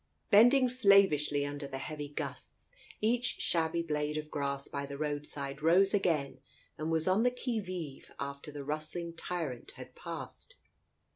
[0.31, 5.61] Bend ing slavishly under the heavy gusts, each shabby blade of grass by the roadside
[5.61, 6.39] rose again
[6.75, 10.55] and was on the qui vive after the rustling tyrant had passed.